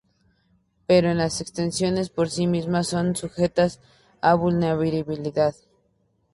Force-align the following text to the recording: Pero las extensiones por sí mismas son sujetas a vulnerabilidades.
Pero 0.87 1.13
las 1.13 1.41
extensiones 1.41 2.09
por 2.09 2.27
sí 2.31 2.47
mismas 2.47 2.87
son 2.87 3.15
sujetas 3.15 3.79
a 4.19 4.33
vulnerabilidades. 4.33 5.67